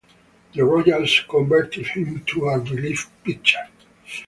The 0.55 0.63
Royals 0.65 1.25
converted 1.29 1.85
him 1.89 2.23
to 2.25 2.45
a 2.47 2.57
relief 2.57 3.07
pitcher. 3.23 3.67